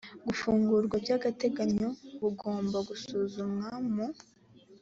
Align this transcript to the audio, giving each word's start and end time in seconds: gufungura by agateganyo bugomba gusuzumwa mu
gufungura 0.27 0.85
by 1.03 1.09
agateganyo 1.17 1.89
bugomba 2.21 2.77
gusuzumwa 2.89 3.69
mu 3.93 4.07